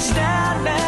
[0.00, 0.79] Stand standing.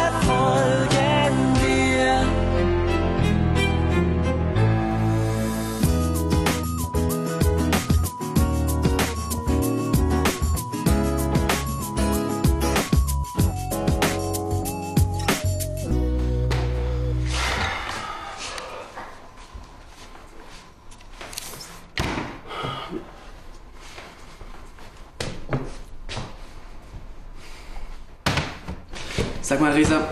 [29.43, 30.07] Sag mal, Resa,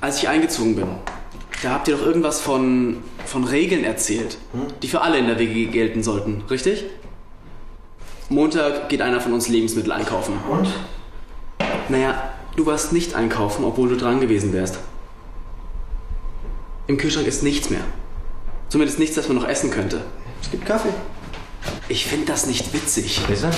[0.00, 0.86] als ich eingezogen bin,
[1.62, 4.38] da habt ihr doch irgendwas von, von Regeln erzählt,
[4.82, 6.86] die für alle in der WG gelten sollten, richtig?
[8.30, 10.38] Montag geht einer von uns Lebensmittel einkaufen.
[10.50, 10.68] Und?
[11.90, 14.78] Naja, du warst nicht einkaufen, obwohl du dran gewesen wärst.
[16.86, 17.84] Im Kühlschrank ist nichts mehr.
[18.70, 20.00] Zumindest nichts, das man noch essen könnte.
[20.40, 20.94] Es gibt Kaffee.
[21.88, 23.20] Ich finde das nicht witzig.
[23.28, 23.50] Lisa?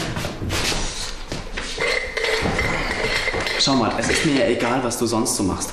[3.67, 5.72] Schau mal, es ist mir ja egal, was du sonst so machst.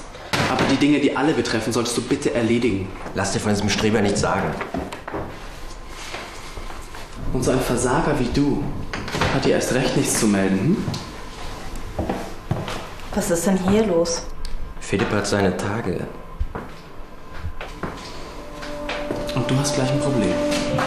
[0.51, 2.87] Aber die Dinge, die alle betreffen, solltest du bitte erledigen.
[3.13, 4.49] Lass dir von diesem Streber nichts sagen.
[7.33, 8.63] Und so ein Versager wie du
[9.35, 10.83] hat dir erst recht nichts zu melden.
[11.97, 12.07] Hm?
[13.13, 14.23] Was ist denn hier los?
[14.79, 16.07] Philipp hat seine Tage.
[19.35, 20.33] Und du hast gleich ein Problem.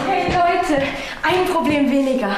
[0.05, 0.83] Hey Leute,
[1.23, 2.35] ein Problem weniger.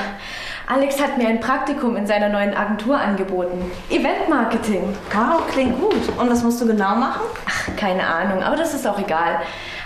[0.70, 3.72] Alex hat mir ein Praktikum in seiner neuen Agentur angeboten.
[3.90, 4.84] Eventmarketing.
[5.12, 6.16] Wow, klingt gut.
[6.16, 7.22] Und was musst du genau machen?
[7.48, 9.40] Ach, keine Ahnung, aber das ist auch egal.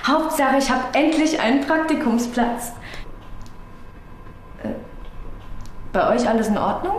[0.06, 2.74] Hauptsache, ich habe endlich einen Praktikumsplatz.
[4.62, 4.72] Äh,
[5.94, 6.96] bei euch alles in Ordnung?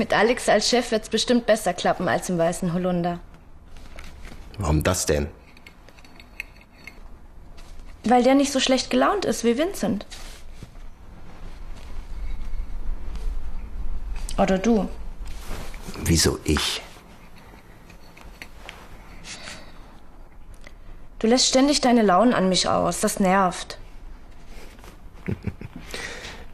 [0.00, 3.20] Mit Alex als Chef wird's bestimmt besser klappen als im Weißen Holunder.
[4.56, 5.28] Warum das denn?
[8.04, 10.06] Weil der nicht so schlecht gelaunt ist wie Vincent.
[14.38, 14.88] Oder du.
[16.02, 16.80] Wieso ich?
[21.18, 23.00] Du lässt ständig deine Launen an mich aus.
[23.00, 23.76] Das nervt.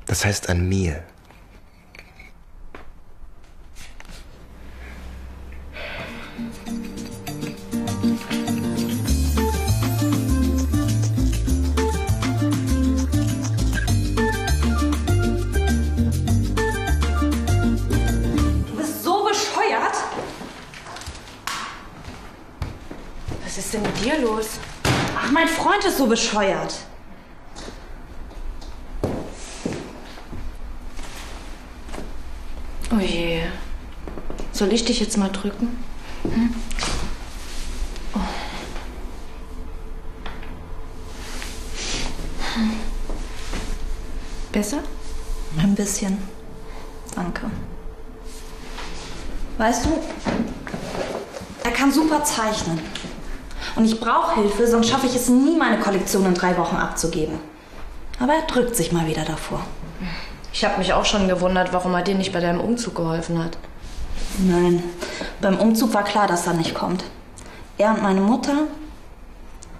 [0.07, 1.05] Das heißt an mir.
[24.07, 24.61] Dir los?
[25.19, 26.75] Ach, mein Freund ist so bescheuert.
[32.93, 33.43] Oh je.
[34.53, 35.85] Soll ich dich jetzt mal drücken?
[36.23, 36.55] Hm?
[38.15, 38.21] Oh.
[42.55, 42.71] Hm.
[44.53, 44.85] Besser?
[45.59, 46.17] Ein bisschen.
[47.13, 47.51] Danke.
[49.59, 49.99] Weißt du,
[51.65, 52.79] er kann super zeichnen.
[53.75, 57.39] Und ich brauche Hilfe, sonst schaffe ich es nie, meine Kollektion in drei Wochen abzugeben.
[58.21, 59.61] Aber er drückt sich mal wieder davor.
[60.53, 63.59] Ich habe mich auch schon gewundert, warum er dir nicht bei deinem Umzug geholfen hat.
[64.39, 64.83] Nein,
[65.41, 67.05] beim Umzug war klar, dass er nicht kommt.
[67.79, 68.67] Er und meine Mutter,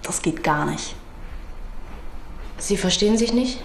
[0.03, 0.95] das geht gar nicht.
[2.59, 3.61] Sie verstehen sich nicht?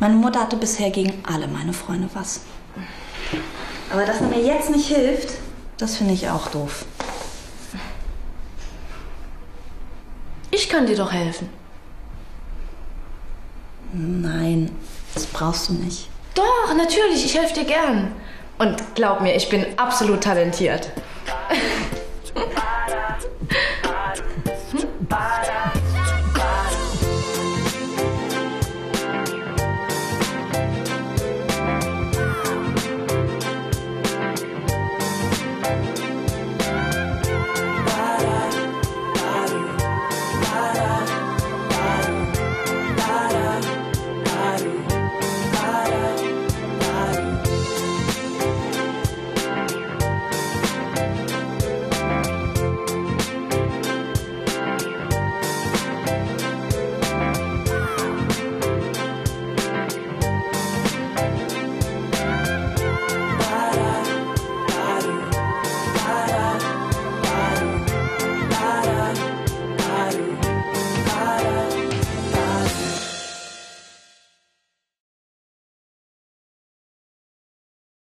[0.00, 2.40] Meine Mutter hatte bisher gegen alle meine Freunde was.
[3.92, 5.34] Aber dass er mir jetzt nicht hilft,
[5.78, 6.84] das finde ich auch doof.
[10.54, 11.48] Ich kann dir doch helfen.
[13.92, 14.70] Nein,
[15.12, 16.08] das brauchst du nicht.
[16.34, 18.12] Doch, natürlich, ich helfe dir gern.
[18.58, 20.90] Und glaub mir, ich bin absolut talentiert.